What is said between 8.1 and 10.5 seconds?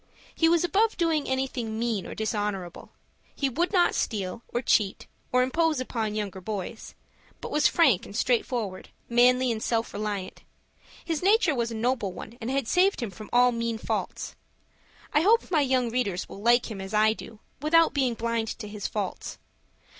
straight forward, manly and self reliant.